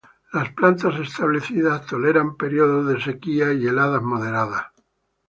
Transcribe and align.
Las 0.33 0.51
plantas 0.53 0.99
establecidas 0.99 1.85
toleran 1.85 2.35
periodos 2.35 2.87
de 2.87 2.99
sequía 3.01 3.53
y 3.53 3.67
heladas 3.67 4.01
moderadas. 4.01 4.63